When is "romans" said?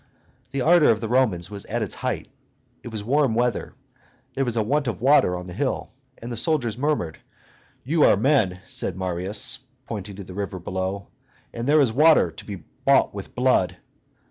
1.07-1.51